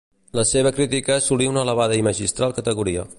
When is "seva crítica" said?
0.51-1.17